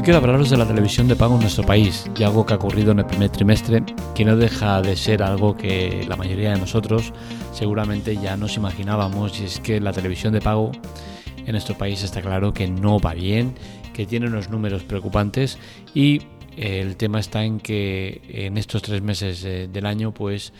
Hoy 0.00 0.04
quiero 0.04 0.20
hablaros 0.20 0.48
de 0.48 0.56
la 0.56 0.66
televisión 0.66 1.08
de 1.08 1.14
pago 1.14 1.34
en 1.34 1.42
nuestro 1.42 1.62
país 1.62 2.10
y 2.18 2.22
algo 2.22 2.46
que 2.46 2.54
ha 2.54 2.56
ocurrido 2.56 2.92
en 2.92 3.00
el 3.00 3.04
primer 3.04 3.28
trimestre 3.28 3.82
que 4.14 4.24
no 4.24 4.34
deja 4.34 4.80
de 4.80 4.96
ser 4.96 5.22
algo 5.22 5.58
que 5.58 6.06
la 6.08 6.16
mayoría 6.16 6.52
de 6.52 6.58
nosotros 6.58 7.12
seguramente 7.52 8.16
ya 8.16 8.34
nos 8.38 8.56
imaginábamos 8.56 9.38
y 9.38 9.44
es 9.44 9.60
que 9.60 9.78
la 9.78 9.92
televisión 9.92 10.32
de 10.32 10.40
pago 10.40 10.72
en 11.36 11.52
nuestro 11.52 11.76
país 11.76 12.02
está 12.02 12.22
claro 12.22 12.54
que 12.54 12.66
no 12.66 12.98
va 12.98 13.12
bien, 13.12 13.52
que 13.92 14.06
tiene 14.06 14.28
unos 14.28 14.48
números 14.48 14.84
preocupantes 14.84 15.58
y 15.92 16.22
eh, 16.56 16.80
el 16.80 16.96
tema 16.96 17.20
está 17.20 17.44
en 17.44 17.60
que 17.60 18.22
en 18.26 18.56
estos 18.56 18.80
tres 18.80 19.02
meses 19.02 19.44
eh, 19.44 19.68
del 19.70 19.84
año 19.84 20.14
pues 20.14 20.54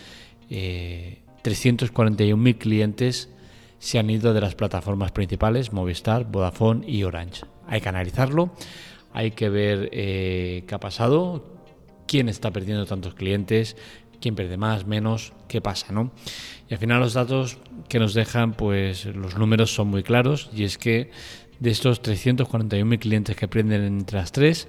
eh, 0.51 1.23
341.000 1.45 2.59
clientes 2.59 3.31
se 3.79 3.99
han 3.99 4.11
ido 4.11 4.35
de 4.35 4.43
las 4.43 4.55
plataformas 4.55 5.13
principales 5.13 5.73
Movistar, 5.73 6.31
Vodafone 6.31 6.87
y 6.87 7.05
Orange. 7.05 7.47
Hay 7.67 7.81
que 7.81 7.89
analizarlo 7.89 8.51
hay 9.13 9.33
que 9.33 9.49
ver 9.49 9.89
eh, 9.93 10.65
qué 10.67 10.75
ha 10.75 10.81
pasado, 10.81 11.45
quién 12.07 12.29
está 12.29 12.51
perdiendo 12.51 12.87
tantos 12.87 13.15
clientes, 13.15 13.77
quién 14.21 14.35
pierde 14.35 14.57
más, 14.57 14.87
menos, 14.87 15.33
qué 15.49 15.61
pasa, 15.61 15.93
¿no? 15.93 16.13
Y 16.69 16.75
al 16.75 16.81
final 16.81 17.01
los 17.01 17.15
datos 17.15 17.59
que 17.89 17.99
nos 17.99 18.15
dejan, 18.15 18.53
pues 18.53 19.07
los 19.07 19.37
números 19.37 19.75
son 19.75 19.89
muy 19.89 20.03
claros 20.03 20.51
y 20.55 20.65
es 20.65 20.79
que 20.79 21.11
de 21.59 21.71
estos 21.71 22.03
341.000 22.03 22.99
clientes 22.99 23.37
que 23.37 23.49
pierden 23.49 23.85
entre 23.85 24.19
las 24.19 24.33
tres, 24.33 24.69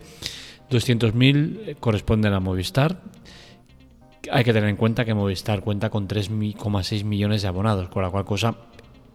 200.000 0.69 1.77
corresponden 1.79 2.33
a 2.33 2.39
Movistar. 2.39 3.01
Hay 4.31 4.43
que 4.43 4.53
tener 4.53 4.69
en 4.69 4.75
cuenta 4.75 5.05
que 5.05 5.13
Movistar 5.13 5.61
cuenta 5.61 5.89
con 5.89 6.07
3,6 6.07 7.03
millones 7.03 7.41
de 7.41 7.47
abonados, 7.47 7.89
con 7.89 8.03
la 8.03 8.09
cual 8.09 8.25
cosa 8.25 8.55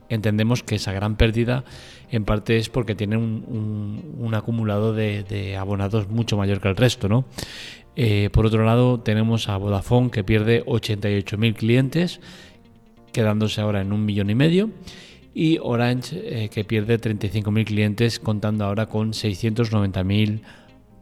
entendemos 0.08 0.62
que 0.62 0.76
esa 0.76 0.92
gran 0.92 1.16
pérdida 1.16 1.64
en 2.10 2.24
parte 2.24 2.56
es 2.56 2.68
porque 2.68 2.94
tiene 2.94 3.16
un, 3.16 4.30
acumulado 4.34 4.94
de, 4.94 5.56
abonados 5.58 6.08
mucho 6.08 6.36
mayor 6.36 6.60
que 6.60 6.68
el 6.68 6.76
resto, 6.76 7.08
¿no? 7.08 7.24
Eh, 7.96 8.28
por 8.32 8.44
otro 8.44 8.64
lado, 8.64 9.00
tenemos 9.00 9.48
a 9.48 9.56
Vodafone 9.56 10.10
que 10.10 10.22
pierde 10.22 10.64
88.000 10.66 11.54
clientes, 11.54 12.20
quedándose 13.12 13.60
ahora 13.60 13.80
en 13.80 13.92
un 13.92 14.04
millón 14.04 14.28
y 14.28 14.34
medio, 14.34 14.70
y 15.34 15.58
Orange 15.62 16.44
eh, 16.44 16.48
que 16.50 16.64
pierde 16.64 17.00
35.000 17.00 17.64
clientes, 17.64 18.20
contando 18.20 18.64
ahora 18.64 18.86
con 18.86 19.12
690.000 19.12 20.40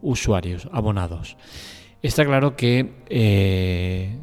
usuarios 0.01 0.69
abonados. 0.71 1.35
Está 2.01 2.25
claro 2.25 2.55
que 2.55 2.93
eh, 3.09 4.15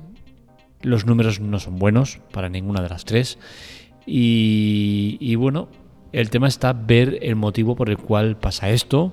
los 0.81 1.05
números 1.05 1.41
no 1.41 1.59
son 1.59 1.79
buenos 1.79 2.21
para 2.33 2.49
ninguna 2.49 2.81
de 2.81 2.89
las 2.89 3.05
tres 3.05 3.39
y, 4.07 5.35
bueno, 5.37 5.69
el 6.13 6.31
tema 6.31 6.49
está 6.49 6.73
ver 6.73 7.19
el 7.23 7.37
motivo 7.37 7.77
por 7.77 7.91
el 7.91 7.99
cual 7.99 8.37
pasa 8.37 8.71
esto, 8.71 9.13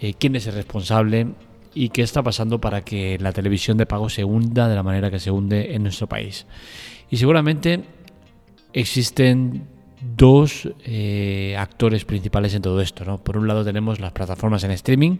eh, 0.00 0.14
quién 0.14 0.36
es 0.36 0.46
el 0.46 0.54
responsable 0.54 1.28
y 1.74 1.88
qué 1.88 2.02
está 2.02 2.22
pasando 2.22 2.60
para 2.60 2.82
que 2.82 3.18
la 3.18 3.32
televisión 3.32 3.76
de 3.76 3.86
pago 3.86 4.08
se 4.08 4.24
hunda 4.24 4.68
de 4.68 4.74
la 4.74 4.82
manera 4.82 5.10
que 5.10 5.18
se 5.18 5.30
hunde 5.30 5.74
en 5.74 5.82
nuestro 5.82 6.08
país. 6.08 6.46
Y 7.10 7.16
seguramente 7.16 7.84
existen 8.72 9.66
dos 10.16 10.68
eh, 10.84 11.54
actores 11.58 12.04
principales 12.04 12.54
en 12.54 12.62
todo 12.62 12.80
esto. 12.80 13.04
¿no? 13.04 13.18
Por 13.18 13.36
un 13.36 13.46
lado 13.46 13.64
tenemos 13.64 14.00
las 14.00 14.12
plataformas 14.12 14.64
en 14.64 14.72
streaming, 14.72 15.18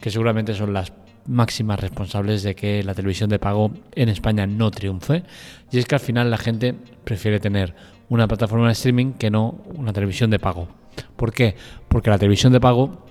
que 0.00 0.10
seguramente 0.10 0.54
son 0.54 0.72
las 0.72 0.92
máximas 1.28 1.80
responsables 1.80 2.42
de 2.42 2.54
que 2.54 2.82
la 2.82 2.94
televisión 2.94 3.30
de 3.30 3.38
pago 3.38 3.72
en 3.94 4.08
España 4.08 4.46
no 4.46 4.70
triunfe. 4.70 5.22
Y 5.70 5.78
es 5.78 5.86
que 5.86 5.94
al 5.94 6.00
final 6.00 6.30
la 6.30 6.38
gente 6.38 6.74
prefiere 7.04 7.40
tener 7.40 7.74
una 8.08 8.28
plataforma 8.28 8.66
de 8.66 8.72
streaming 8.72 9.12
que 9.12 9.30
no 9.30 9.58
una 9.74 9.92
televisión 9.92 10.30
de 10.30 10.38
pago. 10.38 10.68
¿Por 11.16 11.32
qué? 11.32 11.56
Porque 11.88 12.10
la 12.10 12.18
televisión 12.18 12.52
de 12.52 12.60
pago, 12.60 13.04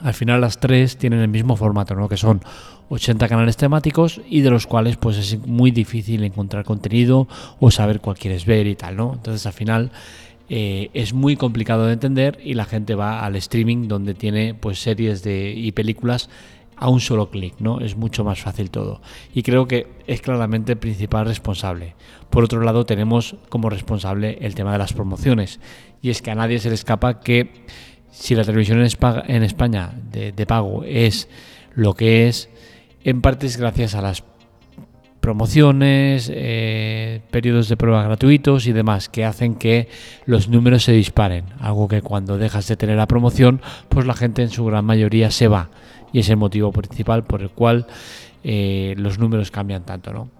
al 0.00 0.14
final 0.14 0.40
las 0.40 0.58
tres 0.58 0.96
tienen 0.96 1.20
el 1.20 1.28
mismo 1.28 1.56
formato, 1.56 1.94
¿no? 1.94 2.08
que 2.08 2.16
son 2.16 2.40
80 2.88 3.28
canales 3.28 3.56
temáticos 3.56 4.20
y 4.28 4.40
de 4.40 4.50
los 4.50 4.66
cuales 4.66 4.96
pues 4.96 5.16
es 5.16 5.46
muy 5.46 5.70
difícil 5.70 6.22
encontrar 6.24 6.64
contenido 6.64 7.26
o 7.58 7.70
saber 7.70 8.00
cuál 8.00 8.16
quieres 8.16 8.46
ver 8.46 8.66
y 8.66 8.76
tal, 8.76 8.96
¿no? 8.96 9.14
Entonces 9.14 9.44
al 9.46 9.52
final 9.52 9.90
eh, 10.48 10.90
es 10.94 11.12
muy 11.12 11.36
complicado 11.36 11.86
de 11.86 11.94
entender 11.94 12.38
y 12.42 12.54
la 12.54 12.64
gente 12.64 12.94
va 12.94 13.24
al 13.24 13.34
streaming 13.36 13.88
donde 13.88 14.14
tiene 14.14 14.54
pues 14.54 14.78
series 14.78 15.24
de, 15.24 15.52
y 15.52 15.72
películas 15.72 16.30
a 16.76 16.88
un 16.88 17.00
solo 17.00 17.30
clic, 17.30 17.54
¿no? 17.58 17.80
Es 17.80 17.96
mucho 17.96 18.22
más 18.22 18.40
fácil 18.40 18.70
todo. 18.70 19.00
Y 19.34 19.42
creo 19.42 19.66
que 19.66 19.86
es 20.06 20.20
claramente 20.20 20.72
el 20.72 20.78
principal 20.78 21.26
responsable. 21.26 21.94
Por 22.30 22.44
otro 22.44 22.60
lado, 22.60 22.84
tenemos 22.84 23.36
como 23.48 23.70
responsable 23.70 24.38
el 24.42 24.54
tema 24.54 24.72
de 24.72 24.78
las 24.78 24.92
promociones. 24.92 25.58
Y 26.02 26.10
es 26.10 26.22
que 26.22 26.30
a 26.30 26.34
nadie 26.34 26.58
se 26.58 26.68
le 26.68 26.74
escapa 26.74 27.20
que 27.20 27.64
si 28.10 28.34
la 28.34 28.44
televisión 28.44 28.78
en 28.78 29.42
España 29.42 29.92
de, 30.10 30.46
pago 30.46 30.84
es 30.84 31.28
lo 31.74 31.94
que 31.94 32.28
es, 32.28 32.48
en 33.04 33.20
parte 33.20 33.46
es 33.46 33.56
gracias 33.56 33.94
a 33.94 34.02
las 34.02 34.24
promociones, 35.20 36.30
eh, 36.32 37.20
periodos 37.30 37.68
de 37.68 37.76
prueba 37.76 38.04
gratuitos 38.04 38.66
y 38.66 38.72
demás 38.72 39.08
que 39.08 39.24
hacen 39.24 39.56
que 39.56 39.88
los 40.24 40.48
números 40.48 40.84
se 40.84 40.92
disparen. 40.92 41.46
Algo 41.58 41.88
que 41.88 42.00
cuando 42.00 42.38
dejas 42.38 42.68
de 42.68 42.76
tener 42.76 42.96
la 42.96 43.08
promoción, 43.08 43.60
pues 43.88 44.06
la 44.06 44.14
gente 44.14 44.42
en 44.42 44.50
su 44.50 44.64
gran 44.64 44.84
mayoría 44.84 45.30
se 45.30 45.48
va 45.48 45.70
y 46.16 46.20
es 46.20 46.30
el 46.30 46.38
motivo 46.38 46.72
principal 46.72 47.24
por 47.24 47.42
el 47.42 47.50
cual 47.50 47.86
eh, 48.42 48.94
los 48.96 49.18
números 49.18 49.50
cambian 49.50 49.84
tanto, 49.84 50.14
¿no? 50.14 50.30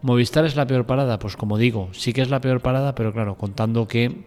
Movistar 0.00 0.46
es 0.46 0.56
la 0.56 0.66
peor 0.66 0.86
parada, 0.86 1.18
pues 1.18 1.36
como 1.36 1.58
digo, 1.58 1.90
sí 1.92 2.14
que 2.14 2.22
es 2.22 2.30
la 2.30 2.40
peor 2.40 2.62
parada, 2.62 2.94
pero 2.94 3.12
claro, 3.12 3.36
contando 3.36 3.86
que 3.86 4.22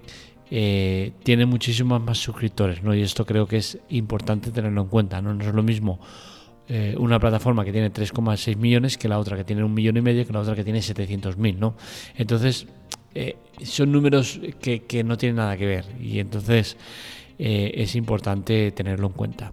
eh, 0.52 1.14
tiene 1.24 1.48
muchísimos 1.48 2.04
más 2.04 2.20
suscriptores, 2.20 2.84
¿no? 2.84 2.94
Y 2.94 3.02
esto 3.02 3.26
creo 3.26 3.48
que 3.48 3.58
es 3.58 3.80
importante 3.90 4.52
tenerlo 4.52 4.84
en 4.84 4.90
cuenta, 4.90 5.24
¿no? 5.24 5.32
Es 5.42 5.52
lo 5.52 5.64
mismo 5.64 6.00
eh, 6.68 6.94
una 7.00 7.20
plataforma 7.20 7.66
que 7.66 7.72
tiene 7.72 7.92
3,6 7.92 8.56
millones 8.58 9.00
que 9.00 9.08
la 9.10 9.18
otra 9.18 9.36
que 9.36 9.44
tiene 9.44 9.64
un 9.64 9.74
millón 9.74 9.98
y 9.98 10.02
medio 10.02 10.24
que 10.28 10.34
la 10.34 10.42
otra 10.42 10.54
que 10.54 10.64
tiene 10.64 10.82
700.000, 10.82 11.58
¿no? 11.58 11.74
Entonces, 12.16 12.68
son 13.64 13.92
números 13.92 14.40
que, 14.62 15.04
no 15.04 15.18
tienen 15.18 15.38
nada 15.38 15.58
que 15.58 15.66
ver 15.66 15.86
y 16.00 16.20
entonces 16.20 16.78
es 17.40 17.96
importante 17.96 18.72
tenerlo 18.72 19.08
en 19.08 19.14
cuenta. 19.14 19.52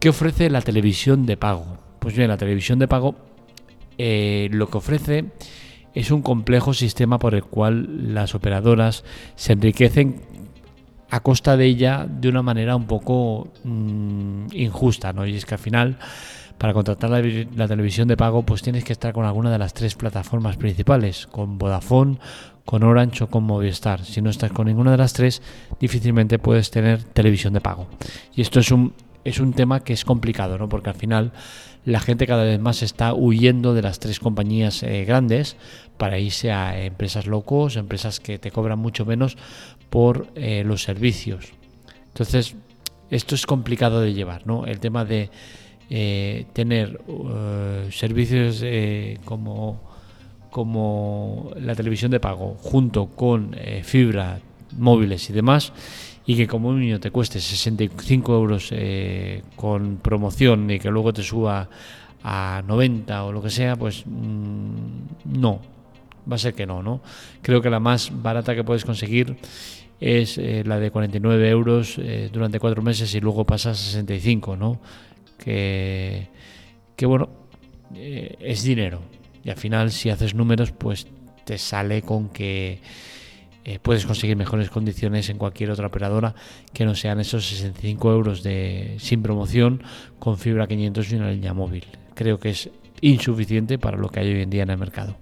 ¿Qué 0.00 0.10
ofrece 0.10 0.48
la 0.48 0.60
televisión 0.60 1.26
de 1.26 1.36
pago? 1.36 1.76
Pues 1.98 2.16
bien, 2.16 2.28
la 2.28 2.36
televisión 2.36 2.78
de 2.78 2.86
pago 2.86 3.16
eh, 3.98 4.48
lo 4.52 4.68
que 4.68 4.78
ofrece 4.78 5.24
es 5.92 6.12
un 6.12 6.22
complejo 6.22 6.72
sistema 6.72 7.18
por 7.18 7.34
el 7.34 7.42
cual 7.42 8.14
las 8.14 8.36
operadoras 8.36 9.02
se 9.34 9.54
enriquecen 9.54 10.20
a 11.10 11.20
costa 11.20 11.56
de 11.56 11.64
ella 11.64 12.06
de 12.08 12.28
una 12.28 12.42
manera 12.42 12.76
un 12.76 12.86
poco 12.86 13.48
mm, 13.64 14.46
injusta, 14.52 15.12
¿no? 15.12 15.26
Y 15.26 15.34
es 15.34 15.44
que 15.44 15.54
al 15.54 15.60
final, 15.60 15.98
para 16.58 16.72
contratar 16.74 17.10
la, 17.10 17.20
la, 17.56 17.66
televisión 17.66 18.06
de 18.06 18.16
pago, 18.16 18.42
pues 18.42 18.62
tienes 18.62 18.84
que 18.84 18.92
estar 18.92 19.12
con 19.12 19.24
alguna 19.24 19.50
de 19.50 19.58
las 19.58 19.74
tres 19.74 19.96
plataformas 19.96 20.56
principales, 20.56 21.26
con 21.26 21.58
Vodafone, 21.58 22.18
con 22.64 22.84
Orange 22.84 23.24
o 23.24 23.28
con 23.28 23.42
Movistar. 23.42 24.04
Si 24.04 24.22
no 24.22 24.30
estás 24.30 24.52
con 24.52 24.66
ninguna 24.66 24.92
de 24.92 24.98
las 24.98 25.12
tres, 25.12 25.42
difícilmente 25.80 26.38
puedes 26.38 26.70
tener 26.70 27.02
televisión 27.02 27.54
de 27.54 27.62
pago. 27.62 27.88
Y 28.36 28.42
esto 28.42 28.60
es 28.60 28.70
un 28.70 28.92
es 29.28 29.40
un 29.40 29.52
tema 29.52 29.80
que 29.80 29.92
es 29.92 30.04
complicado, 30.04 30.58
¿no? 30.58 30.68
Porque 30.68 30.90
al 30.90 30.96
final 30.96 31.32
la 31.84 32.00
gente 32.00 32.26
cada 32.26 32.44
vez 32.44 32.60
más 32.60 32.82
está 32.82 33.14
huyendo 33.14 33.74
de 33.74 33.82
las 33.82 33.98
tres 33.98 34.20
compañías 34.20 34.82
eh, 34.82 35.04
grandes 35.04 35.56
para 35.96 36.18
irse 36.18 36.52
a 36.52 36.84
empresas 36.84 37.26
locos, 37.26 37.76
empresas 37.76 38.20
que 38.20 38.38
te 38.38 38.50
cobran 38.50 38.78
mucho 38.78 39.06
menos 39.06 39.36
por 39.90 40.28
eh, 40.34 40.64
los 40.64 40.82
servicios. 40.82 41.52
Entonces, 42.08 42.56
esto 43.10 43.34
es 43.34 43.46
complicado 43.46 44.00
de 44.00 44.12
llevar, 44.12 44.46
¿no? 44.46 44.66
El 44.66 44.80
tema 44.80 45.04
de 45.04 45.30
eh, 45.90 46.46
tener 46.52 47.00
servicios 47.90 48.62
como, 49.24 49.80
como 50.50 51.52
la 51.56 51.74
televisión 51.74 52.10
de 52.10 52.20
pago 52.20 52.56
junto 52.60 53.06
con 53.06 53.56
fibra, 53.82 54.40
móviles 54.76 55.30
y 55.30 55.32
demás 55.32 55.72
y 56.28 56.36
que 56.36 56.46
como 56.46 56.68
un 56.68 56.78
niño 56.78 57.00
te 57.00 57.10
cueste 57.10 57.40
65 57.40 58.34
euros 58.36 58.68
eh, 58.72 59.42
con 59.56 59.96
promoción 59.96 60.70
y 60.70 60.78
que 60.78 60.90
luego 60.90 61.10
te 61.10 61.22
suba 61.22 61.70
a 62.22 62.62
90 62.66 63.24
o 63.24 63.32
lo 63.32 63.40
que 63.40 63.48
sea, 63.48 63.76
pues 63.76 64.04
mm, 64.04 65.38
no, 65.40 65.62
va 66.30 66.36
a 66.36 66.38
ser 66.38 66.52
que 66.52 66.66
no, 66.66 66.82
¿no? 66.82 67.00
Creo 67.40 67.62
que 67.62 67.70
la 67.70 67.80
más 67.80 68.10
barata 68.12 68.54
que 68.54 68.62
puedes 68.62 68.84
conseguir 68.84 69.38
es 70.00 70.36
eh, 70.36 70.64
la 70.66 70.78
de 70.78 70.90
49 70.90 71.48
euros 71.48 71.96
eh, 71.96 72.28
durante 72.30 72.60
cuatro 72.60 72.82
meses 72.82 73.14
y 73.14 73.20
luego 73.20 73.46
pasa 73.46 73.70
a 73.70 73.74
65, 73.74 74.54
¿no? 74.54 74.82
Que, 75.38 76.28
que 76.94 77.06
bueno, 77.06 77.30
es 77.94 78.62
dinero. 78.64 79.00
Y 79.42 79.48
al 79.48 79.56
final 79.56 79.90
si 79.92 80.10
haces 80.10 80.34
números, 80.34 80.72
pues 80.72 81.06
te 81.46 81.56
sale 81.56 82.02
con 82.02 82.28
que 82.28 82.80
eh, 83.68 83.78
puedes 83.82 84.06
conseguir 84.06 84.34
mejores 84.34 84.70
condiciones 84.70 85.28
en 85.28 85.36
cualquier 85.36 85.70
otra 85.70 85.88
operadora 85.88 86.34
que 86.72 86.86
no 86.86 86.94
sean 86.94 87.20
esos 87.20 87.46
65 87.46 88.10
euros 88.10 88.42
de, 88.42 88.96
sin 88.98 89.20
promoción 89.22 89.82
con 90.18 90.38
fibra 90.38 90.66
500 90.66 91.12
y 91.12 91.16
una 91.16 91.30
línea 91.30 91.52
móvil. 91.52 91.84
Creo 92.14 92.40
que 92.40 92.48
es 92.48 92.70
insuficiente 93.02 93.76
para 93.76 93.98
lo 93.98 94.08
que 94.08 94.20
hay 94.20 94.32
hoy 94.32 94.40
en 94.40 94.48
día 94.48 94.62
en 94.62 94.70
el 94.70 94.78
mercado. 94.78 95.18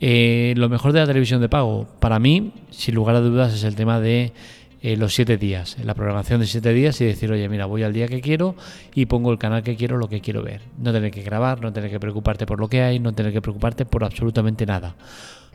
Eh, 0.00 0.52
lo 0.58 0.68
mejor 0.68 0.92
de 0.92 1.00
la 1.00 1.06
televisión 1.06 1.40
de 1.40 1.48
pago, 1.48 1.88
para 1.98 2.18
mí, 2.18 2.52
sin 2.68 2.94
lugar 2.94 3.16
a 3.16 3.20
dudas, 3.22 3.54
es 3.54 3.64
el 3.64 3.74
tema 3.74 3.98
de 3.98 4.34
eh, 4.82 4.98
los 4.98 5.14
siete 5.14 5.38
días, 5.38 5.78
la 5.82 5.94
programación 5.94 6.40
de 6.40 6.46
siete 6.46 6.74
días 6.74 7.00
y 7.00 7.06
decir, 7.06 7.32
oye, 7.32 7.48
mira, 7.48 7.64
voy 7.64 7.84
al 7.84 7.94
día 7.94 8.06
que 8.06 8.20
quiero 8.20 8.54
y 8.94 9.06
pongo 9.06 9.32
el 9.32 9.38
canal 9.38 9.62
que 9.62 9.76
quiero, 9.76 9.96
lo 9.96 10.10
que 10.10 10.20
quiero 10.20 10.42
ver. 10.42 10.60
No 10.76 10.92
tener 10.92 11.10
que 11.10 11.22
grabar, 11.22 11.62
no 11.62 11.72
tener 11.72 11.90
que 11.90 11.98
preocuparte 11.98 12.44
por 12.44 12.60
lo 12.60 12.68
que 12.68 12.82
hay, 12.82 12.98
no 12.98 13.14
tener 13.14 13.32
que 13.32 13.40
preocuparte 13.40 13.86
por 13.86 14.04
absolutamente 14.04 14.66
nada. 14.66 14.94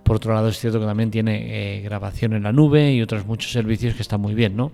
Por 0.04 0.16
otro 0.18 0.34
lado, 0.34 0.50
es 0.50 0.60
cierto 0.60 0.80
que 0.80 0.86
también 0.86 1.12
tiene 1.12 1.78
eh, 1.78 1.82
grabación 1.82 2.34
en 2.34 2.44
la 2.44 2.52
nube 2.52 2.94
y 2.94 3.02
otros 3.02 3.26
muchos 3.26 3.52
servicios 3.52 3.96
que 3.96 4.02
están 4.02 4.22
muy 4.22 4.34
bien, 4.34 4.56
¿no? 4.56 4.72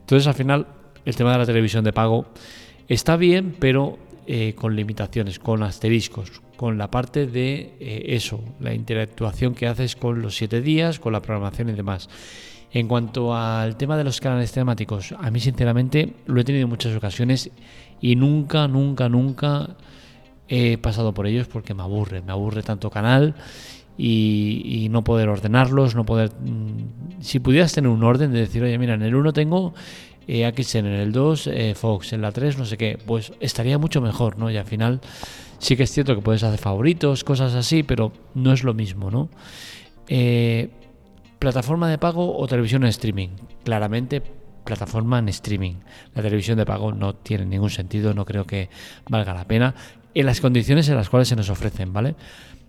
Entonces, 0.00 0.26
al 0.26 0.34
final, 0.34 0.66
el 1.04 1.16
tema 1.16 1.32
de 1.32 1.38
la 1.38 1.46
televisión 1.46 1.84
de 1.84 1.92
pago 1.92 2.26
está 2.88 3.16
bien, 3.16 3.54
pero 3.58 3.98
eh, 4.26 4.54
con 4.54 4.76
limitaciones, 4.76 5.38
con 5.38 5.62
asteriscos, 5.62 6.42
con 6.56 6.76
la 6.76 6.90
parte 6.90 7.26
de 7.26 7.76
eh, 7.80 8.04
eso, 8.08 8.42
la 8.60 8.74
interactuación 8.74 9.54
que 9.54 9.66
haces 9.66 9.96
con 9.96 10.20
los 10.20 10.36
siete 10.36 10.60
días, 10.60 10.98
con 10.98 11.12
la 11.12 11.22
programación 11.22 11.70
y 11.70 11.72
demás. 11.72 12.08
En 12.70 12.88
cuanto 12.88 13.34
al 13.34 13.76
tema 13.76 13.96
de 13.96 14.04
los 14.04 14.20
canales 14.20 14.52
temáticos, 14.52 15.14
a 15.18 15.30
mí 15.30 15.40
sinceramente 15.40 16.14
lo 16.26 16.40
he 16.40 16.44
tenido 16.44 16.64
en 16.64 16.68
muchas 16.68 16.94
ocasiones 16.94 17.50
y 18.02 18.16
nunca, 18.16 18.68
nunca, 18.68 19.08
nunca 19.08 19.76
he 20.48 20.76
pasado 20.78 21.14
por 21.14 21.26
ellos 21.26 21.48
porque 21.48 21.72
me 21.72 21.82
aburre, 21.82 22.20
me 22.20 22.32
aburre 22.32 22.62
tanto 22.62 22.90
canal 22.90 23.34
y, 23.98 24.86
no 24.90 25.02
poder 25.02 25.28
ordenarlos, 25.28 25.94
no 25.94 26.06
poder... 26.06 26.30
Mm, 26.40 27.20
si 27.20 27.40
pudieras 27.40 27.72
tener 27.72 27.90
un 27.90 28.04
orden 28.04 28.32
de 28.32 28.40
decir, 28.40 28.62
oye, 28.62 28.78
mira, 28.78 28.94
en 28.94 29.02
el 29.02 29.14
1 29.14 29.32
tengo 29.32 29.74
eh, 30.28 30.50
en 30.74 30.86
el 30.86 31.10
2 31.10 31.46
eh, 31.48 31.74
Fox, 31.74 32.12
en 32.12 32.22
la 32.22 32.30
3 32.30 32.58
no 32.58 32.64
sé 32.64 32.76
qué, 32.76 32.98
pues 33.04 33.32
estaría 33.40 33.76
mucho 33.78 34.00
mejor, 34.00 34.38
¿no? 34.38 34.50
Y 34.50 34.56
al 34.56 34.66
final 34.66 35.00
sí 35.58 35.76
que 35.76 35.82
es 35.82 35.90
cierto 35.90 36.14
que 36.14 36.22
puedes 36.22 36.44
hacer 36.44 36.60
favoritos, 36.60 37.24
cosas 37.24 37.54
así, 37.54 37.82
pero 37.82 38.12
no 38.34 38.52
es 38.52 38.62
lo 38.62 38.72
mismo, 38.72 39.10
¿no? 39.10 39.30
Eh, 40.06 40.70
plataforma 41.38 41.90
de 41.90 41.98
pago 41.98 42.38
o 42.38 42.46
televisión 42.46 42.84
en 42.84 42.90
streaming. 42.90 43.30
Claramente 43.64 44.22
plataforma 44.64 45.18
en 45.18 45.30
streaming. 45.30 45.74
La 46.14 46.22
televisión 46.22 46.58
de 46.58 46.66
pago 46.66 46.92
no 46.92 47.14
tiene 47.14 47.46
ningún 47.46 47.70
sentido, 47.70 48.12
no 48.14 48.24
creo 48.24 48.44
que 48.44 48.68
valga 49.08 49.34
la 49.34 49.46
pena 49.46 49.74
en 50.14 50.26
las 50.26 50.40
condiciones 50.40 50.88
en 50.88 50.96
las 50.96 51.08
cuales 51.08 51.28
se 51.28 51.36
nos 51.36 51.48
ofrecen, 51.48 51.92
¿vale? 51.92 52.14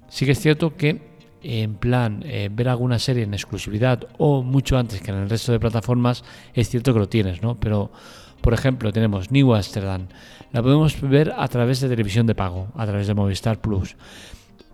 Sí 0.07 0.25
que 0.25 0.31
es 0.31 0.39
cierto 0.39 0.77
que 0.77 1.18
en 1.43 1.75
plan 1.75 2.23
eh, 2.25 2.49
ver 2.51 2.69
alguna 2.69 2.99
serie 2.99 3.23
en 3.23 3.33
exclusividad 3.33 4.07
o 4.17 4.43
mucho 4.43 4.77
antes 4.77 5.01
que 5.01 5.11
en 5.11 5.17
el 5.17 5.29
resto 5.29 5.51
de 5.51 5.59
plataformas, 5.59 6.23
es 6.53 6.69
cierto 6.69 6.93
que 6.93 6.99
lo 6.99 7.09
tienes, 7.09 7.41
¿no? 7.41 7.55
Pero, 7.55 7.91
por 8.41 8.53
ejemplo, 8.53 8.91
tenemos 8.91 9.31
New 9.31 9.53
Amsterdam. 9.53 10.07
La 10.51 10.61
podemos 10.61 10.99
ver 11.01 11.33
a 11.37 11.47
través 11.47 11.81
de 11.81 11.89
televisión 11.89 12.25
de 12.27 12.35
pago, 12.35 12.67
a 12.75 12.85
través 12.85 13.07
de 13.07 13.13
Movistar 13.13 13.59
Plus. 13.59 13.95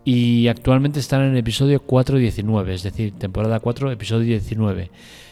Y 0.03 0.47
actualmente 0.47 0.99
están 0.99 1.23
en 1.23 1.31
el 1.31 1.37
episodio 1.37 1.85
4.19, 1.85 2.69
es 2.69 2.83
decir, 2.83 3.13
temporada 3.17 3.59
4, 3.59 3.91
episodio 3.91 4.25
19. 4.25 4.91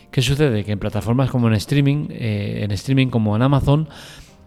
¿Qué 0.09 0.21
sucede? 0.21 0.63
Que 0.63 0.71
en 0.71 0.79
plataformas 0.79 1.29
como 1.29 1.47
en 1.47 1.53
streaming, 1.53 2.07
eh, 2.09 2.62
en 2.63 2.71
streaming 2.71 3.07
como 3.07 3.36
en 3.36 3.44
Amazon, 3.44 3.88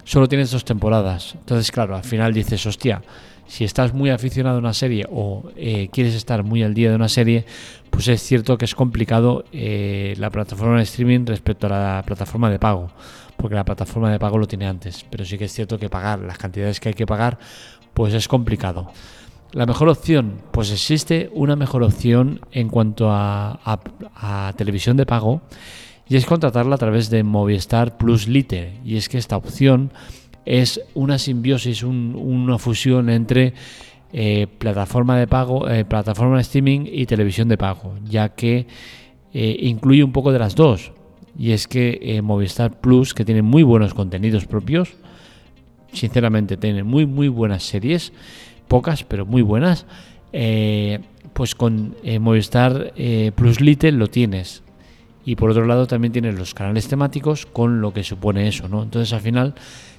solo 0.05 0.29
tienes 0.29 0.51
dos 0.51 0.65
temporadas. 0.65 1.35
Entonces, 1.35 1.71
claro, 1.71 1.97
al 1.97 2.05
final 2.05 2.33
dices, 2.33 2.65
hostia, 2.67 3.03
si 3.47 3.65
estás 3.65 3.95
muy 3.95 4.11
aficionado 4.11 4.57
a 4.57 4.59
una 4.59 4.75
serie 4.75 5.07
o 5.11 5.51
eh, 5.57 5.89
quieres 5.93 6.15
estar 6.15 6.43
muy 6.43 6.63
al 6.63 6.75
día 6.75 6.91
de 6.91 6.97
una 6.97 7.09
serie, 7.09 7.45
pues 7.91 8.09
es 8.09 8.23
cierto 8.23 8.59
que 8.59 8.65
es 8.65 8.75
complicado 8.75 9.45
eh, 9.53 10.15
la 10.19 10.31
plataforma 10.31 10.77
de 10.77 10.83
streaming 10.83 11.25
respecto 11.27 11.67
a 11.67 11.71
la 11.71 12.03
plataforma 12.05 12.51
de 12.51 12.59
pago, 12.59 12.91
porque 13.37 13.55
la 13.55 13.65
plataforma 13.65 14.11
de 14.11 14.19
pago 14.19 14.39
lo 14.39 14.47
tiene 14.47 14.67
antes, 14.67 15.05
pero 15.11 15.25
sí 15.25 15.39
que 15.39 15.45
es 15.45 15.53
cierto 15.53 15.79
que 15.79 15.89
pagar 15.89 16.21
las 16.21 16.39
cantidades 16.39 16.81
que 16.81 16.89
hay 16.89 16.95
que 16.95 17.07
pagar, 17.07 17.39
pues 17.95 18.15
es 18.15 18.29
complicado. 18.29 18.91
La 19.53 19.65
mejor 19.65 19.89
opción, 19.89 20.43
pues 20.51 20.71
existe 20.71 21.31
una 21.33 21.57
mejor 21.57 21.83
opción 21.83 22.41
en 22.53 22.69
cuanto 22.69 23.11
a, 23.11 23.61
a 23.65 24.53
televisión 24.57 24.97
de 24.97 25.07
pago 25.07 25.41
y 26.09 26.17
es 26.17 26.27
contratarla 26.27 26.75
a 26.75 26.79
través 26.79 27.11
de 27.11 27.23
Movistar 27.23 27.97
Plus 27.97 28.29
Lite. 28.29 28.81
Y 28.85 28.97
es 28.97 29.09
que 29.09 29.19
esta 29.19 29.37
opción 29.37 29.93
es 30.47 30.81
una 30.95 31.19
simbiosis, 31.19 31.83
una 31.83 32.59
fusión 32.59 33.11
entre 33.11 33.53
eh, 34.13 34.47
plataforma 34.59 35.19
de 35.19 35.27
pago, 35.27 35.69
eh, 35.69 35.85
plataforma 35.85 36.37
de 36.37 36.43
streaming 36.43 36.87
y 36.87 37.07
televisión 37.07 37.49
de 37.49 37.59
pago, 37.59 37.95
ya 38.05 38.31
que 38.31 38.69
eh, 39.35 39.57
incluye 39.61 40.05
un 40.05 40.13
poco 40.13 40.33
de 40.33 40.39
las 40.39 40.55
dos. 40.55 40.93
Y 41.39 41.51
es 41.51 41.67
que 41.67 42.19
Movistar 42.23 42.81
Plus, 42.81 43.13
que 43.13 43.25
tiene 43.27 43.43
muy 43.43 43.63
buenos 43.63 43.93
contenidos 43.93 44.47
propios, 44.47 44.95
sinceramente 45.93 46.57
tiene 46.57 46.83
muy 46.83 47.05
muy 47.05 47.29
buenas 47.29 47.65
series, 47.65 48.15
pocas 48.69 49.05
pero 49.05 49.27
muy 49.27 49.43
buenas, 49.43 49.85
pues 51.35 51.55
con 51.55 51.95
Movistar 52.21 52.95
Plus 53.35 53.61
Lite 53.61 53.93
lo 53.93 54.07
tienes. 54.07 54.63
Y 55.27 55.37
por 55.37 55.51
otro 55.51 55.67
lado 55.67 55.87
también 55.87 56.13
tienes 56.13 56.39
los 56.39 56.55
canales 56.55 56.89
temáticos 56.89 57.45
con 57.45 57.83
lo 57.83 57.93
que 57.93 58.03
supone 58.03 58.49
eso, 58.49 58.67
¿no? 58.69 58.83
Entonces 58.83 59.13
al 59.13 59.21
final 59.21 59.55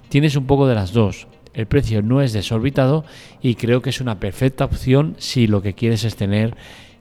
tienes 0.09 0.35
un 0.35 0.45
poco 0.45 0.67
de 0.67 0.75
las 0.75 0.93
dos. 0.93 1.27
El 1.53 1.65
precio 1.65 2.01
no 2.01 2.21
es 2.21 2.33
desorbitado 2.33 3.03
y 3.41 3.55
creo 3.55 3.81
que 3.81 3.89
es 3.89 3.99
una 3.99 4.19
perfecta 4.19 4.65
opción 4.65 5.15
si 5.17 5.47
lo 5.47 5.61
que 5.61 5.73
quieres 5.73 6.03
es 6.03 6.15
tener 6.15 6.55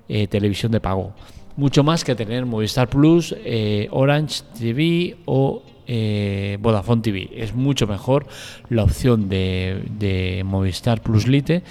eh, 0.08 0.26
televisión 0.28 0.72
de 0.72 0.80
pago. 0.80 1.12
Mucho 1.56 1.84
más 1.84 2.04
que 2.04 2.14
tener 2.14 2.46
Movistar 2.46 2.88
Plus, 2.88 3.34
eh, 3.44 3.88
Orange 3.90 4.42
TV 4.58 5.16
o 5.24 5.62
eh, 5.86 6.58
Vodafone 6.60 7.02
TV. 7.02 7.30
Es 7.34 7.54
mucho 7.54 7.86
mejor 7.86 8.26
la 8.68 8.82
opción 8.82 9.28
de, 9.28 10.42
Movistar 10.44 11.00
Plus 11.00 11.26
Lite. 11.26 11.62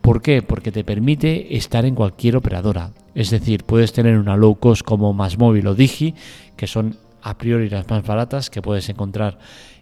¿Por 0.00 0.20
qué? 0.20 0.42
Porque 0.42 0.72
te 0.72 0.84
permite 0.84 1.56
estar 1.56 1.84
en 1.84 1.94
cualquier 1.94 2.36
operadora. 2.36 2.90
Es 3.14 3.30
decir, 3.30 3.64
puedes 3.64 3.92
tener 3.92 4.18
una 4.18 4.36
low 4.36 4.56
cost 4.56 4.82
como 4.82 5.12
Más 5.12 5.38
Móvil 5.38 5.66
o 5.66 5.74
Digi, 5.74 6.14
que 6.56 6.66
son 6.66 6.96
a 7.22 7.38
priori 7.38 7.68
las 7.68 7.88
más 7.88 8.04
baratas 8.04 8.50
que 8.50 8.62
puedes 8.62 8.88
encontrar 8.88 9.38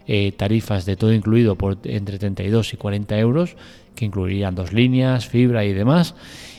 eh, 0.07 0.31
tarifas 0.31 0.85
de 0.85 0.95
todo 0.95 1.13
incluido 1.13 1.55
por 1.55 1.77
entre 1.83 2.17
32 2.17 2.73
y 2.73 2.77
40 2.77 3.19
euros, 3.19 3.55
que 3.95 4.05
incluirían 4.05 4.55
dos 4.55 4.73
líneas, 4.73 5.27
fibra 5.27 5.65
y 5.65 5.73
demás. 5.73 6.15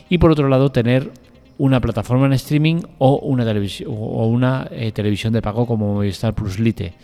Y 0.09 0.19
por 0.19 0.31
otro 0.31 0.49
lado, 0.49 0.71
tener 0.71 1.11
una 1.59 1.81
plataforma 1.81 2.27
en 2.27 2.33
streaming 2.35 2.83
o 2.99 3.19
una, 3.19 3.45
televisión, 3.45 3.91
o 3.93 4.27
una 4.27 4.69
eh, 4.71 4.93
televisión 4.93 5.33
de 5.33 5.43
pago 5.43 5.67
como 5.67 5.95
Movistar 5.95 6.35
Plus 6.35 6.59
Lite. 6.59 6.95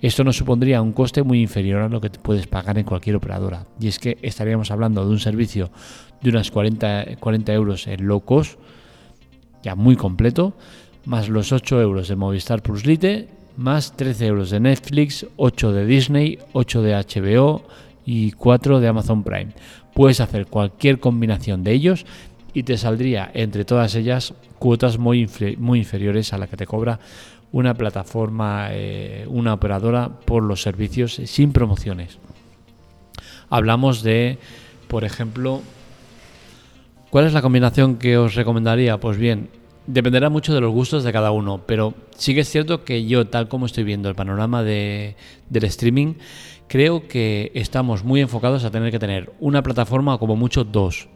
Esto 0.00 0.24
nos 0.24 0.36
supondría 0.36 0.82
un 0.82 0.92
coste 0.92 1.22
muy 1.22 1.40
inferior 1.40 1.82
a 1.82 1.88
lo 1.88 2.00
que 2.00 2.10
puedes 2.10 2.46
pagar 2.46 2.78
en 2.78 2.84
cualquier 2.84 3.16
operadora. 3.16 3.66
Y 3.80 3.88
es 3.88 3.98
que 3.98 4.18
estaríamos 4.22 4.70
hablando 4.70 5.04
de 5.04 5.10
un 5.10 5.18
servicio 5.18 5.70
de 6.20 6.30
unas 6.30 6.50
40, 6.50 7.16
40 7.18 7.52
euros 7.54 7.86
en 7.86 8.06
low 8.06 8.20
cost, 8.20 8.58
ya 9.62 9.74
muy 9.74 9.96
completo, 9.96 10.54
más 11.06 11.28
los 11.28 11.52
8 11.52 11.80
euros 11.80 12.08
de 12.08 12.16
Movistar 12.16 12.62
Plus 12.62 12.84
Lite 12.84 13.28
más 13.56 13.96
13 13.96 14.26
euros 14.26 14.50
de 14.50 14.60
Netflix, 14.60 15.26
8 15.36 15.72
de 15.72 15.86
Disney, 15.86 16.38
8 16.52 16.82
de 16.82 16.94
HBO 16.94 17.62
y 18.04 18.32
4 18.32 18.80
de 18.80 18.88
Amazon 18.88 19.22
Prime. 19.22 19.52
Puedes 19.94 20.20
hacer 20.20 20.46
cualquier 20.46 21.00
combinación 21.00 21.64
de 21.64 21.72
ellos 21.72 22.06
y 22.52 22.62
te 22.62 22.76
saldría 22.76 23.30
entre 23.34 23.64
todas 23.64 23.94
ellas 23.94 24.34
cuotas 24.58 24.98
muy, 24.98 25.28
muy 25.58 25.80
inferiores 25.80 26.32
a 26.32 26.38
la 26.38 26.46
que 26.46 26.56
te 26.56 26.66
cobra 26.66 27.00
una 27.52 27.74
plataforma, 27.74 28.68
eh, 28.70 29.24
una 29.28 29.54
operadora 29.54 30.08
por 30.08 30.42
los 30.42 30.62
servicios 30.62 31.14
sin 31.24 31.52
promociones. 31.52 32.18
Hablamos 33.48 34.02
de, 34.02 34.38
por 34.88 35.04
ejemplo, 35.04 35.62
¿cuál 37.10 37.26
es 37.26 37.32
la 37.32 37.42
combinación 37.42 37.96
que 37.96 38.18
os 38.18 38.34
recomendaría? 38.34 38.98
Pues 38.98 39.16
bien, 39.16 39.48
Dependerá 39.86 40.30
mucho 40.30 40.52
de 40.52 40.60
los 40.60 40.72
gustos 40.72 41.04
de 41.04 41.12
cada 41.12 41.30
uno, 41.30 41.62
pero 41.66 41.94
sí 42.16 42.34
que 42.34 42.40
es 42.40 42.50
cierto 42.50 42.84
que 42.84 43.06
yo, 43.06 43.28
tal 43.28 43.48
como 43.48 43.66
estoy 43.66 43.84
viendo 43.84 44.08
el 44.08 44.14
panorama 44.14 44.62
de, 44.62 45.16
del 45.48 45.64
streaming, 45.64 46.14
creo 46.68 47.06
que 47.06 47.52
estamos 47.54 48.04
muy 48.04 48.20
enfocados 48.20 48.64
a 48.64 48.70
tener 48.70 48.90
que 48.90 48.98
tener 48.98 49.32
una 49.38 49.62
plataforma 49.62 50.18
como 50.18 50.34
mucho 50.34 50.64
dos. 50.64 51.08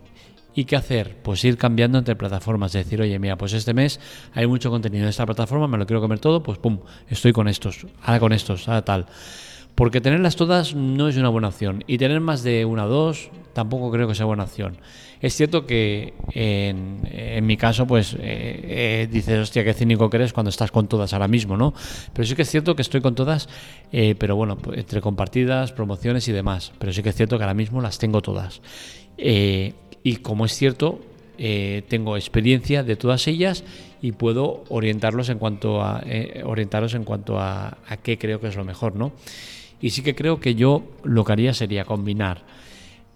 ¿Y 0.54 0.64
qué 0.64 0.76
hacer? 0.76 1.16
Pues 1.22 1.44
ir 1.44 1.56
cambiando 1.56 1.98
entre 1.98 2.16
plataformas. 2.16 2.72
Decir, 2.72 3.00
oye, 3.00 3.18
mira, 3.18 3.36
pues 3.36 3.52
este 3.52 3.72
mes 3.72 4.00
hay 4.34 4.46
mucho 4.46 4.70
contenido 4.70 5.04
en 5.04 5.10
esta 5.10 5.26
plataforma, 5.26 5.68
me 5.68 5.78
lo 5.78 5.86
quiero 5.86 6.00
comer 6.00 6.18
todo, 6.18 6.42
pues 6.42 6.58
pum, 6.58 6.80
estoy 7.08 7.32
con 7.32 7.48
estos, 7.48 7.86
ahora 8.02 8.20
con 8.20 8.32
estos, 8.32 8.68
ahora 8.68 8.84
tal. 8.84 9.06
Porque 9.80 10.02
tenerlas 10.02 10.36
todas 10.36 10.74
no 10.74 11.08
es 11.08 11.16
una 11.16 11.30
buena 11.30 11.48
opción. 11.48 11.84
Y 11.86 11.96
tener 11.96 12.20
más 12.20 12.42
de 12.42 12.66
una 12.66 12.84
o 12.84 12.88
dos 12.90 13.30
tampoco 13.54 13.90
creo 13.90 14.06
que 14.06 14.14
sea 14.14 14.26
buena 14.26 14.44
opción. 14.44 14.76
Es 15.22 15.34
cierto 15.34 15.64
que 15.64 16.12
en, 16.34 17.46
mi 17.46 17.56
caso, 17.56 17.86
pues 17.86 18.12
eh, 18.12 18.18
eh, 18.20 19.08
dices, 19.10 19.38
hostia, 19.38 19.64
qué 19.64 19.72
cínico 19.72 20.10
que 20.10 20.18
eres 20.18 20.34
cuando 20.34 20.50
estás 20.50 20.70
con 20.70 20.86
todas 20.86 21.14
ahora 21.14 21.28
mismo, 21.28 21.56
¿no? 21.56 21.72
Pero 22.12 22.26
sí 22.26 22.34
que 22.34 22.42
es 22.42 22.50
cierto 22.50 22.76
que 22.76 22.82
estoy 22.82 23.00
con 23.00 23.14
todas, 23.14 23.48
eh, 23.90 24.14
pero 24.18 24.36
bueno, 24.36 24.58
pues, 24.58 24.78
entre 24.78 25.00
compartidas, 25.00 25.72
promociones 25.72 26.28
y 26.28 26.32
demás. 26.32 26.72
Pero 26.78 26.92
sí 26.92 27.02
que 27.02 27.08
es 27.08 27.14
cierto 27.14 27.38
que 27.38 27.44
ahora 27.44 27.54
mismo 27.54 27.80
las 27.80 27.98
tengo 27.98 28.20
todas. 28.20 28.60
y 29.16 30.16
como 30.16 30.44
es 30.44 30.52
cierto, 30.52 31.00
tengo 31.88 32.18
experiencia 32.18 32.82
de 32.82 32.96
todas 32.96 33.26
ellas 33.28 33.64
y 34.02 34.12
puedo 34.12 34.62
orientarlos 34.68 35.30
en 35.30 35.38
cuanto 35.38 35.80
a 35.80 36.04
orientaros 36.44 36.92
en 36.92 37.04
cuanto 37.04 37.40
a 37.40 37.78
qué 38.02 38.18
creo 38.18 38.42
que 38.42 38.48
es 38.48 38.56
lo 38.56 38.66
mejor, 38.66 38.94
¿no? 38.94 39.12
Y 39.80 39.90
sí 39.90 40.02
que 40.02 40.14
creo 40.14 40.40
que 40.40 40.54
yo 40.54 40.82
lo 41.04 41.24
que 41.24 41.32
haría 41.32 41.54
sería 41.54 41.84
combinar 41.84 42.42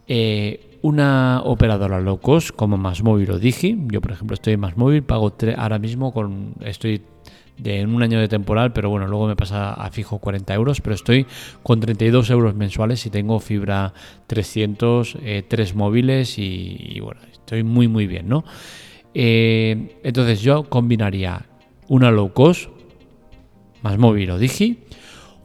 eh, 0.07 0.79
una 0.83 1.41
operadora 1.45 2.01
low 2.01 2.19
cost 2.19 2.51
como 2.51 2.77
Más 2.77 3.03
Móvil 3.03 3.31
o 3.31 3.39
Digi. 3.39 3.79
Yo, 3.91 4.01
por 4.01 4.13
ejemplo, 4.13 4.35
estoy 4.35 4.55
en 4.55 4.61
Más 4.61 4.77
Móvil, 4.77 5.03
pago 5.03 5.33
ahora 5.57 5.79
mismo 5.79 6.13
con 6.13 6.55
estoy 6.61 7.03
de 7.57 7.85
un 7.87 8.03
año 8.03 8.21
de 8.21 8.29
temporal, 8.29 8.73
pero 8.73 8.91
bueno, 8.91 9.07
luego 9.07 9.27
me 9.27 9.37
pasa 9.37 9.73
a 9.73 9.91
fijo 9.91 10.19
40 10.19 10.53
euros, 10.55 10.81
pero 10.81 10.95
estoy 10.95 11.27
con 11.63 11.81
32 11.81 12.31
euros 12.31 12.55
mensuales 12.55 13.07
y 13.07 13.11
tengo 13.11 13.39
fibra 13.41 13.95
300, 14.27 15.17
eh, 15.23 15.45
tres 15.47 15.75
móviles 15.75 16.39
y, 16.39 16.99
bueno, 17.01 17.21
estoy 17.33 17.63
muy 17.63 17.89
muy 17.89 18.07
bien, 18.07 18.29
¿no? 18.29 18.45
Eh, 19.15 20.01
entonces 20.03 20.43
yo 20.43 20.65
combinaría 20.65 21.47
una 21.89 22.11
low 22.11 22.33
cost 22.33 22.69
más 23.83 23.97
móvil 23.99 24.31
o 24.31 24.39
digi 24.39 24.79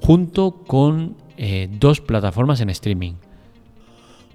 junto 0.02 0.64
con 0.66 1.16
eh, 1.38 1.70
dos 1.80 2.02
plataformas 2.02 2.62
en 2.62 2.70
streaming. 2.70 3.14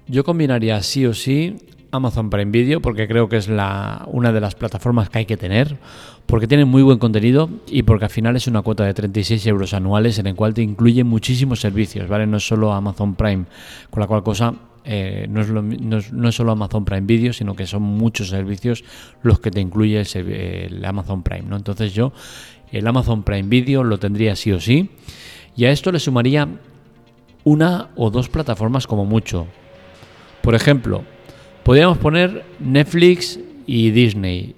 Yo 0.07 0.23
combinaría 0.23 0.81
sí 0.83 1.05
o 1.05 1.13
sí 1.13 1.57
Amazon 1.91 2.29
Prime 2.29 2.51
Video 2.51 2.81
porque 2.81 3.07
creo 3.07 3.29
que 3.29 3.37
es 3.37 3.47
la, 3.47 4.07
una 4.11 4.31
de 4.31 4.41
las 4.41 4.55
plataformas 4.55 5.09
que 5.09 5.19
hay 5.19 5.25
que 5.25 5.37
tener, 5.37 5.77
porque 6.25 6.47
tiene 6.47 6.65
muy 6.65 6.83
buen 6.83 6.99
contenido 6.99 7.49
y 7.67 7.83
porque 7.83 8.05
al 8.05 8.11
final 8.11 8.35
es 8.35 8.47
una 8.47 8.61
cuota 8.61 8.83
de 8.85 8.93
36 8.93 9.45
euros 9.47 9.73
anuales 9.73 10.19
en 10.19 10.27
el 10.27 10.35
cual 10.35 10.53
te 10.53 10.61
incluye 10.61 11.03
muchísimos 11.03 11.59
servicios, 11.59 12.07
¿vale? 12.07 12.27
No 12.27 12.37
es 12.37 12.47
solo 12.47 12.73
Amazon 12.73 13.15
Prime, 13.15 13.45
con 13.89 14.01
la 14.01 14.07
cual 14.07 14.23
cosa 14.23 14.53
eh, 14.83 15.25
no, 15.27 15.41
es 15.41 15.49
no, 15.49 16.29
es 16.29 16.35
solo 16.35 16.51
Amazon 16.51 16.85
Prime 16.85 17.07
Video, 17.07 17.33
sino 17.33 17.55
que 17.55 17.65
son 17.65 17.81
muchos 17.81 18.29
servicios 18.29 18.83
los 19.23 19.39
que 19.39 19.49
te 19.49 19.59
incluye 19.59 20.03
el, 20.13 20.85
Amazon 20.85 21.23
Prime, 21.23 21.43
¿no? 21.49 21.55
Entonces 21.55 21.93
yo 21.93 22.13
el 22.71 22.85
Amazon 22.85 23.23
Prime 23.23 23.49
Video 23.49 23.83
lo 23.83 23.97
tendría 23.97 24.35
sí 24.35 24.51
o 24.51 24.59
sí 24.59 24.89
y 25.55 25.65
a 25.65 25.71
esto 25.71 25.91
le 25.91 25.99
sumaría 25.99 26.47
una 27.43 27.89
o 27.95 28.09
dos 28.09 28.29
plataformas 28.29 28.87
como 28.87 29.05
mucho. 29.05 29.47
Por 30.41 30.55
ejemplo, 30.55 31.03
Podríamos 31.65 31.97
poner 31.97 32.45
Netflix 32.59 33.39
y 33.65 33.89
Disney, 33.89 34.55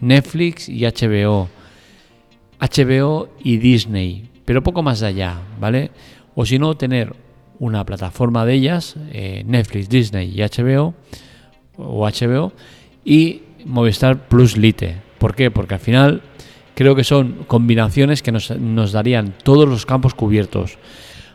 Netflix 0.00 0.68
y 0.68 0.80
HBO, 0.80 1.48
HBO 2.58 3.28
y 3.44 3.58
Disney, 3.58 4.28
pero 4.44 4.60
poco 4.60 4.82
más 4.82 5.04
allá, 5.04 5.38
¿vale? 5.60 5.92
O 6.34 6.44
si 6.44 6.58
no, 6.58 6.76
tener 6.76 7.14
una 7.60 7.86
plataforma 7.86 8.44
de 8.44 8.54
ellas, 8.54 8.96
eh, 9.12 9.44
Netflix, 9.46 9.88
Disney 9.88 10.32
y 10.34 10.42
HBO, 10.42 10.92
o 11.76 12.04
HBO, 12.04 12.52
y 13.04 13.42
Movistar 13.64 14.26
Plus 14.26 14.56
Lite. 14.56 14.96
¿Por 15.18 15.36
qué? 15.36 15.52
Porque 15.52 15.74
al 15.74 15.80
final 15.80 16.22
creo 16.80 16.96
que 16.96 17.04
son 17.04 17.44
combinaciones 17.46 18.22
que 18.22 18.32
nos, 18.32 18.58
nos 18.58 18.92
darían 18.92 19.34
todos 19.44 19.68
los 19.68 19.84
campos 19.84 20.14
cubiertos. 20.14 20.78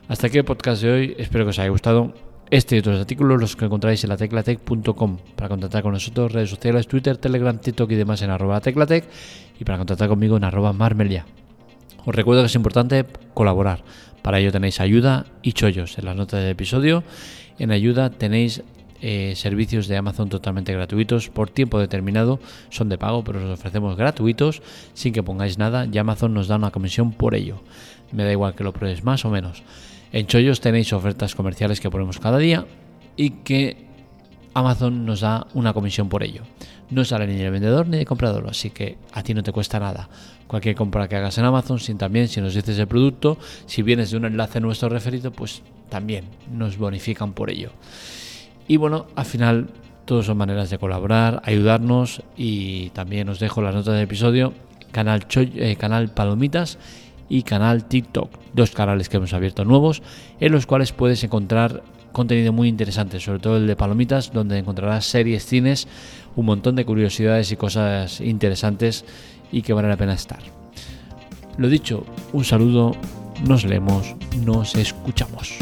Hasta 0.07 0.25
aquí 0.25 0.39
el 0.39 0.43
podcast 0.43 0.81
de 0.81 0.91
hoy, 0.91 1.15
espero 1.19 1.45
que 1.45 1.51
os 1.51 1.59
haya 1.59 1.69
gustado. 1.69 2.15
Este 2.49 2.75
y 2.75 2.79
otros 2.79 2.99
artículos 2.99 3.39
los 3.39 3.55
que 3.55 3.65
encontráis 3.65 4.03
en 4.03 4.09
la 4.09 4.17
teclatec.com 4.17 5.17
para 5.35 5.47
contactar 5.47 5.83
con 5.83 5.93
nosotros, 5.93 6.31
redes 6.31 6.49
sociales, 6.49 6.87
Twitter, 6.87 7.17
Telegram, 7.17 7.59
TikTok 7.59 7.91
y 7.91 7.93
demás 7.93 8.23
en 8.23 8.31
arroba 8.31 8.59
teclatec 8.59 9.05
y 9.59 9.63
para 9.63 9.77
contactar 9.77 10.09
conmigo 10.09 10.35
en 10.35 10.45
arroba 10.45 10.73
marmelia. 10.73 11.27
Os 12.05 12.15
recuerdo 12.15 12.41
que 12.41 12.47
es 12.47 12.55
importante 12.55 13.05
colaborar. 13.35 13.83
Para 14.23 14.39
ello 14.39 14.51
tenéis 14.51 14.79
ayuda 14.79 15.27
y 15.43 15.53
chollos 15.53 15.99
en 15.99 16.05
las 16.05 16.15
notas 16.15 16.39
del 16.41 16.49
episodio. 16.49 17.03
En 17.59 17.69
ayuda 17.69 18.09
tenéis 18.09 18.63
eh, 19.01 19.33
servicios 19.35 19.87
de 19.87 19.97
Amazon 19.97 20.29
totalmente 20.29 20.73
gratuitos 20.73 21.29
por 21.29 21.49
tiempo 21.49 21.79
determinado. 21.79 22.39
Son 22.69 22.89
de 22.89 22.97
pago, 22.97 23.23
pero 23.23 23.39
os 23.39 23.59
ofrecemos 23.59 23.97
gratuitos 23.97 24.61
sin 24.93 25.13
que 25.13 25.23
pongáis 25.23 25.57
nada 25.57 25.87
y 25.91 25.97
Amazon 25.97 26.33
nos 26.33 26.47
da 26.47 26.55
una 26.55 26.71
comisión 26.71 27.11
por 27.11 27.35
ello. 27.35 27.61
Me 28.11 28.23
da 28.23 28.31
igual 28.31 28.55
que 28.55 28.63
lo 28.63 28.73
pruebes 28.73 29.03
más 29.03 29.25
o 29.25 29.29
menos. 29.29 29.63
En 30.11 30.27
Chollos 30.27 30.61
tenéis 30.61 30.93
ofertas 30.93 31.35
comerciales 31.35 31.79
que 31.79 31.89
ponemos 31.89 32.19
cada 32.19 32.37
día 32.37 32.65
y 33.17 33.31
que 33.31 33.85
Amazon 34.53 35.05
nos 35.05 35.19
da 35.19 35.47
una 35.53 35.73
comisión 35.73 36.07
por 36.07 36.23
ello. 36.23 36.43
No 36.89 37.03
sale 37.03 37.27
ni 37.27 37.35
de 37.35 37.49
vendedor 37.49 37.87
ni 37.87 37.97
de 37.97 38.05
comprador, 38.05 38.47
así 38.47 38.69
que 38.69 38.97
a 39.11 39.23
ti 39.23 39.33
no 39.33 39.43
te 39.43 39.51
cuesta 39.51 39.79
nada. 39.79 40.07
Cualquier 40.47 40.75
compra 40.75 41.09
que 41.09 41.17
hagas 41.17 41.37
en 41.37 41.45
Amazon, 41.45 41.79
sin 41.79 41.97
también 41.97 42.27
si 42.29 42.39
nos 42.39 42.53
dices 42.53 42.79
el 42.79 42.87
producto, 42.87 43.37
si 43.65 43.81
vienes 43.81 44.11
de 44.11 44.17
un 44.17 44.25
enlace 44.25 44.61
nuestro 44.61 44.87
referido, 44.87 45.31
pues 45.31 45.63
también 45.89 46.25
nos 46.49 46.77
bonifican 46.77 47.33
por 47.33 47.49
ello. 47.49 47.71
Y 48.67 48.77
bueno, 48.77 49.07
al 49.15 49.25
final 49.25 49.67
todas 50.05 50.25
son 50.25 50.37
maneras 50.37 50.69
de 50.69 50.77
colaborar, 50.77 51.41
ayudarnos 51.45 52.21
y 52.37 52.89
también 52.91 53.29
os 53.29 53.39
dejo 53.39 53.61
las 53.61 53.75
notas 53.75 53.93
del 53.93 54.03
episodio, 54.03 54.53
canal, 54.91 55.25
eh, 55.35 55.75
canal 55.75 56.09
Palomitas 56.09 56.77
y 57.27 57.43
canal 57.43 57.85
TikTok, 57.85 58.29
dos 58.53 58.71
canales 58.71 59.09
que 59.09 59.17
hemos 59.17 59.33
abierto 59.33 59.65
nuevos 59.65 60.01
en 60.39 60.51
los 60.51 60.65
cuales 60.65 60.91
puedes 60.91 61.23
encontrar 61.23 61.83
contenido 62.11 62.53
muy 62.53 62.69
interesante, 62.69 63.19
sobre 63.19 63.39
todo 63.39 63.57
el 63.57 63.67
de 63.67 63.75
Palomitas, 63.75 64.31
donde 64.31 64.57
encontrarás 64.57 65.05
series, 65.05 65.45
cines, 65.45 65.87
un 66.35 66.45
montón 66.45 66.75
de 66.75 66.85
curiosidades 66.85 67.51
y 67.51 67.57
cosas 67.57 68.21
interesantes 68.21 69.05
y 69.51 69.61
que 69.61 69.73
vale 69.73 69.89
la 69.89 69.97
pena 69.97 70.13
estar. 70.13 70.39
Lo 71.57 71.67
dicho, 71.67 72.05
un 72.31 72.45
saludo, 72.45 72.95
nos 73.45 73.65
leemos, 73.65 74.15
nos 74.45 74.75
escuchamos. 74.75 75.57